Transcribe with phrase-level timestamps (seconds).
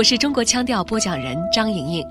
[0.00, 2.08] 我是中国腔调播讲人张莹莹。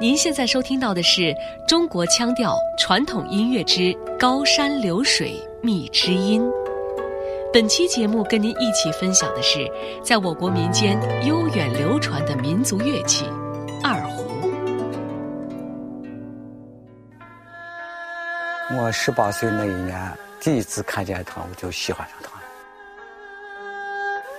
[0.00, 1.32] 您现在收听到的是
[1.68, 6.42] 中国腔调传统音乐之高山流水觅知音。
[7.52, 9.70] 本期节目跟您一起分享的是，
[10.02, 13.24] 在我国民间悠远流传的民族乐器——
[13.84, 14.24] 二胡。
[18.76, 22.42] 我十八岁那一年，第一次看见它，我就喜欢上它了。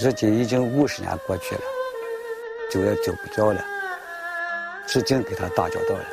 [0.00, 1.60] 如今已经五十年过去了，
[2.70, 3.64] 救也救不着了。
[4.86, 6.04] 至今跟他打交道了。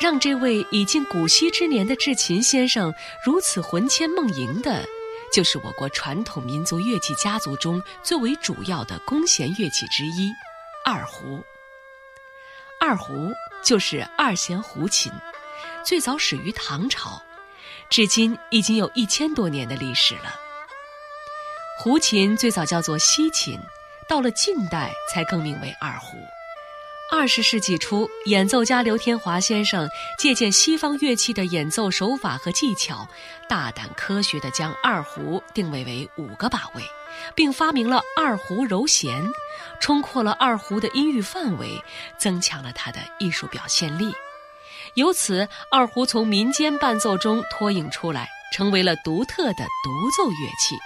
[0.00, 2.92] 让这位已近古稀之年的智琴先生
[3.24, 4.84] 如此魂牵梦萦的，
[5.32, 10.28] 就是我国传统民族乐器家族中最为主要的弓弦乐器之一——
[10.84, 11.40] 二胡。
[12.80, 13.14] 二胡
[13.62, 15.12] 就是二弦胡琴，
[15.84, 17.22] 最早始于唐朝，
[17.92, 20.34] 至今已经有一千多年的历史了。
[21.78, 23.60] 胡琴最早叫做西琴，
[24.08, 26.16] 到了近代才更名为二胡。
[27.10, 29.86] 二十世纪初，演奏家刘天华先生
[30.18, 33.06] 借鉴西方乐器的演奏手法和技巧，
[33.46, 36.82] 大胆科学地将二胡定位为五个把位，
[37.34, 39.22] 并发明了二胡揉弦，
[39.82, 41.78] 冲扩了二胡的音域范围，
[42.16, 44.10] 增强了它的艺术表现力。
[44.94, 50.76] 由此，二胡从民间伴奏中脱颖出来，成为了独特的独奏乐器。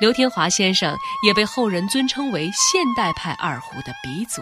[0.00, 0.96] 刘天华先生
[1.26, 4.40] 也被后人尊称为现代派二胡的鼻祖。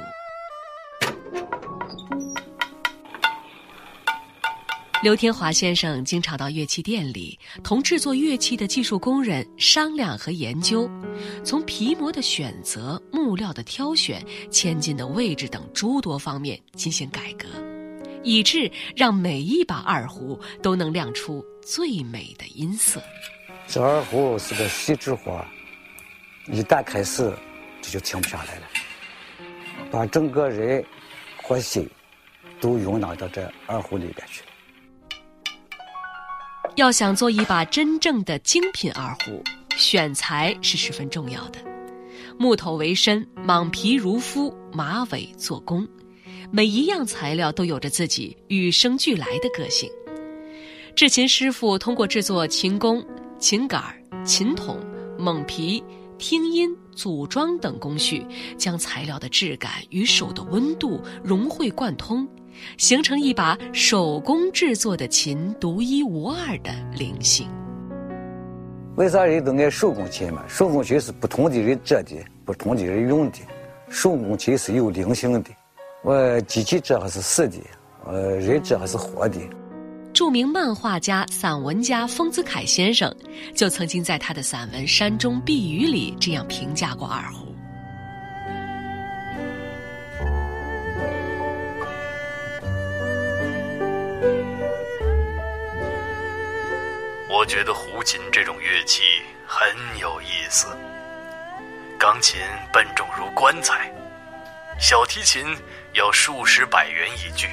[5.02, 10.88] 刘天华先生经常到乐器店里，同制作乐器的技术工人商量和研究，
[11.44, 17.48] 从皮膜的选择、木料的挑选、千斤的位置等诸多方面进行改革，
[18.22, 23.02] 以致让每一把二胡都能亮出最美的音色。
[23.66, 25.44] 这二胡是个细致活，
[26.46, 27.32] 一旦开始，
[27.82, 28.62] 这就停不下来了。
[29.90, 30.84] 把整个人
[31.42, 31.88] 和心
[32.60, 34.48] 都容纳到这二胡里边去了。
[36.76, 39.42] 要想做一把真正的精品二胡，
[39.76, 41.58] 选材是十分重要的。
[42.38, 45.86] 木头为身，蟒皮如肤，马尾做弓，
[46.50, 49.90] 每一样材料都有着自己与生俱来的个性。
[50.94, 53.04] 制琴师傅通过制作琴弓。
[53.40, 53.80] 琴杆、
[54.24, 54.80] 琴筒、
[55.16, 55.80] 锰皮、
[56.18, 62.26] 听音、组装等工序，将材料的质感与手的温度融会贯通，
[62.78, 67.48] 形成一把手工制作的琴独一无二的灵性。
[68.96, 70.42] 为啥人都爱手工琴嘛？
[70.48, 73.38] 手工琴是不同的人折的，不同的人用的。
[73.88, 75.50] 手工琴是有灵性的，
[76.02, 77.58] 我机器这还是死的，
[78.06, 79.40] 呃，人这还是活的。
[80.14, 83.14] 著名漫画家、散文家丰子恺先生，
[83.54, 87.54] 就曾经在他的散文《山中碧雨》里这样评价过二胡：
[97.28, 99.02] 我觉得胡琴这种乐器
[99.46, 99.68] 很
[100.00, 100.68] 有意思。
[101.98, 102.40] 钢琴
[102.72, 103.92] 笨重如棺材，
[104.78, 105.44] 小提琴
[105.94, 107.48] 要数十百元一具，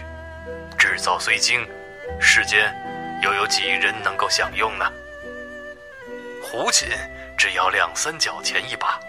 [0.78, 1.68] 制造虽精。
[2.22, 2.72] 世间
[3.24, 4.86] 又有几人能够享用呢？
[6.40, 6.88] 胡琴
[7.36, 9.00] 只要两三角钱一把，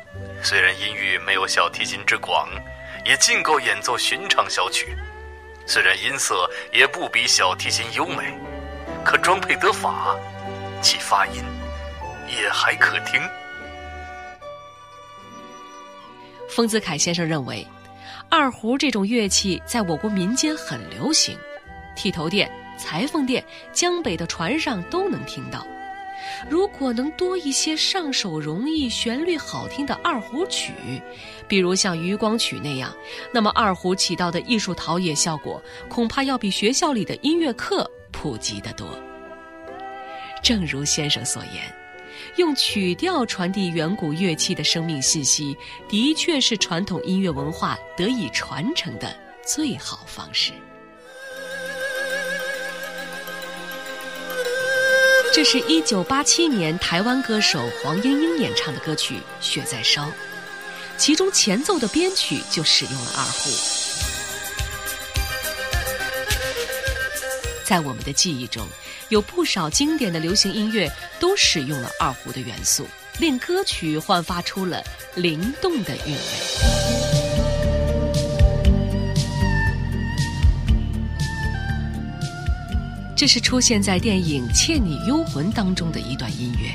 [0.43, 2.49] 虽然音域没有小提琴之广，
[3.05, 4.87] 也尽够演奏寻常小曲；
[5.67, 8.33] 虽然音色也不比小提琴优美，
[9.05, 10.17] 可装配得法，
[10.81, 11.45] 其发音
[12.27, 13.21] 也还可听。
[16.49, 17.67] 丰子恺先生认为，
[18.29, 21.39] 二胡这种乐器在我国民间很流行，
[21.95, 22.51] 剃头店。
[22.79, 23.43] 裁缝店、
[23.73, 25.67] 江北的船上都能听到。
[26.47, 30.73] 如果能多一些上手容易、旋律好听的二胡曲，
[31.49, 32.95] 比如像《渔光曲》那样，
[33.33, 35.59] 那么二胡起到的艺术陶冶效果，
[35.89, 38.87] 恐怕要比学校里的音乐课普及得多。
[40.43, 41.63] 正如先生所言，
[42.37, 45.57] 用曲调传递远古乐器的生命信息，
[45.89, 50.53] 的确是传统音乐文化得以传承的最好方式。
[55.33, 60.05] 这是一九八七年台湾歌手黄莺莺演唱的歌曲《雪在烧》，
[60.97, 63.51] 其中前奏的编曲就使用了二胡。
[67.65, 68.67] 在我们的记忆中，
[69.09, 72.87] 有不少经典的流行音乐都使用了二胡的元素，
[73.21, 74.83] 令歌曲焕发出了
[75.15, 76.21] 灵动的韵味。
[83.17, 86.69] 这是出现在电影《倩女幽魂》当中的一段音乐，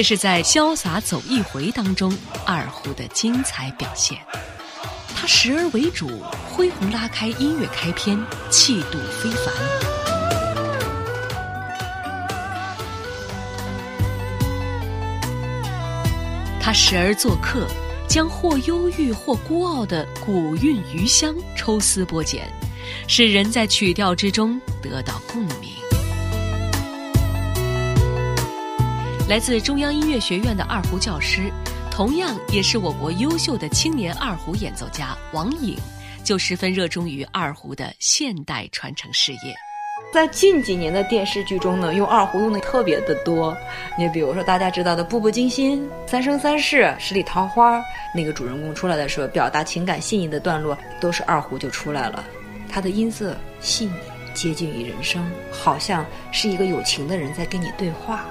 [0.00, 2.10] 这是在《潇洒走一回》当中
[2.46, 4.16] 二胡的精彩表现。
[5.14, 8.18] 他时而为主，恢宏拉开音乐开篇，
[8.48, 9.52] 气度非凡；
[16.58, 17.68] 他时而做客，
[18.08, 22.50] 将或忧郁或孤傲的古韵余香抽丝剥茧，
[23.06, 25.79] 使人在曲调之中得到共鸣。
[29.30, 31.52] 来自中央音乐学院的二胡教师。
[31.88, 35.78] 同样也是我国优秀的青年二胡演奏家王颖，
[36.24, 39.54] 就十分热衷于二胡的现代传承事业。
[40.12, 43.56] 在近几年的电视剧中呢，用二胡用的特别的多。
[43.96, 45.80] 你比如说大家知道的《步步惊心》
[46.10, 47.78] 《三生三世》《十里桃花》，
[48.12, 52.24] 那个主人公出来的时候，表达情感细腻的段落，都是二胡就出来了。
[52.68, 53.92] 它的音色细腻，
[54.34, 58.24] 接近于人声，好像是一个有情的人在跟你对话。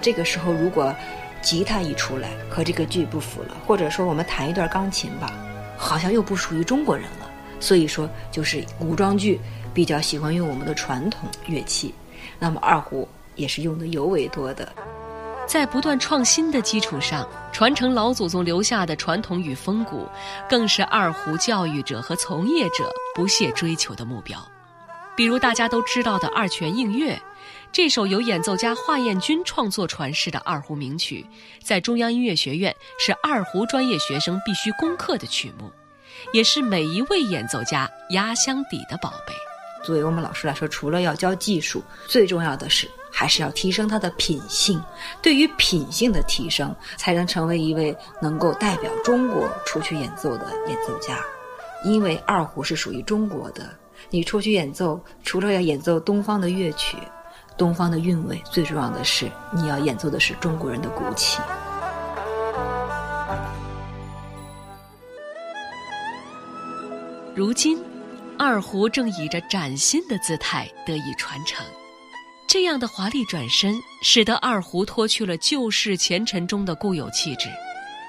[0.00, 0.94] 这个时候如果。
[1.42, 5.32] 吉他一出来，和这个剧不符了，或者说我们弹一段钢琴吧，
[5.76, 7.30] 好像又不属于中国人了。
[7.60, 9.40] 所以说，就是古装剧
[9.72, 11.94] 比较喜欢用我们的传统乐器，
[12.40, 14.72] 那么二胡也是用的尤为多的。
[15.46, 20.08] 在不断创新的基础上，传承老祖宗留下的传统与风骨，
[20.48, 24.36] 更是二胡教育者和从业者不懈追求的目标。
[25.14, 27.14] 比如大家都知道的《二泉映月》。
[27.72, 31.26] 这首由演奏家华彦钧创作传世的二胡名曲，
[31.62, 35.70] 在中央音乐学院是二胡专业学生必须攻克的曲目，
[36.32, 39.34] 也是每一位演奏家压箱底的宝贝。
[39.84, 44.82] 作为我们老师来说，除了要教技术，最重要的是还是要提升他的品性。
[45.20, 51.18] 对于品性的提升，才能成为一位能够代表中国出去演奏的演奏家。
[51.84, 53.76] 因为二胡是属于中国的，
[54.08, 56.96] 你出去演奏，除了要演奏东方的乐曲。
[57.56, 61.40] 东方的韵味，最重要的是你要演奏的是中国人的骨气。
[67.34, 67.78] 如今，
[68.38, 71.64] 二胡正以着崭新的姿态得以传承。
[72.48, 77.48] 这样的华丽转身，使得二胡脱去了旧式前尘中的固有气质。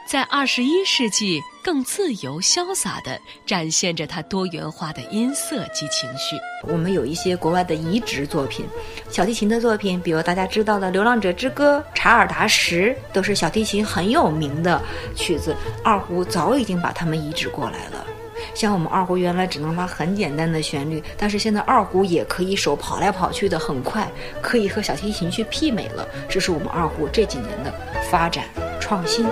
[0.07, 6.38] 在二十一世纪，更自由潇洒地展现着它多元化的音色及情绪。
[6.63, 8.65] 我们有一些国外的移植作品，
[9.09, 14.81] 小提琴的作品，比如大家知道的《流浪者之歌》《查尔达什》，都是小提琴很有名的
[15.13, 15.54] 曲子。
[15.83, 18.07] 二胡早已经把它们移植过来了。
[18.54, 24.09] 像我们二胡原来只能拉很简单的旋律，但是现在二胡也可以手跑来跑去的很快，
[24.42, 26.07] 可以和小提琴去媲美了。
[26.30, 27.74] 这是我们二胡这几年的
[28.09, 28.45] 发展
[28.80, 29.25] 创新。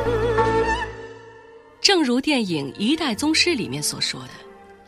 [1.86, 4.30] 正如电影《一代宗师》里面所说的：“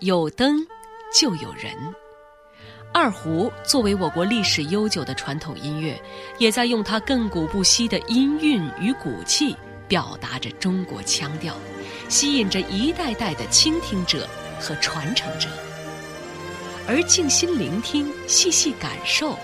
[0.01, 0.65] 有灯，
[1.13, 1.71] 就有人。”
[2.91, 5.95] 二胡作为我国历史悠久的传统音乐，
[6.39, 9.55] 也在用它亘古不息的音韵与骨气，
[9.87, 11.55] 表达着中国腔调，
[12.09, 14.27] 吸引着一代代的倾听者
[14.59, 15.47] 和传承者。
[16.87, 19.37] 而静心聆听、细细感受，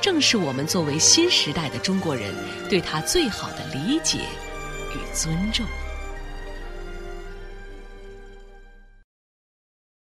[0.00, 2.32] 正是我们作为新时代的中国人
[2.70, 4.20] 对它最好的理解
[4.94, 5.66] 与尊重。